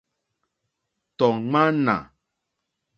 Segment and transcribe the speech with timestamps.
[1.17, 1.97] Tɔ̀ ŋmánà.